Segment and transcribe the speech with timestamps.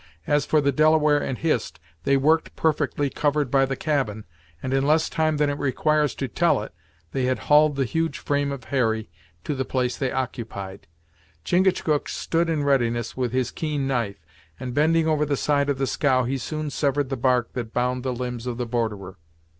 [0.25, 4.23] As for the Delaware and Hist, they worked perfectly covered by the cabin,
[4.63, 6.73] and in less time than it requires to tell it,
[7.11, 9.11] they had hauled the huge frame of Harry
[9.43, 10.87] to the place they occupied.
[11.45, 14.25] Chingachgook stood in readiness with his keen knife,
[14.59, 18.01] and bending over the side of the scow he soon severed the bark that bound
[18.01, 19.19] the limbs of the borderer.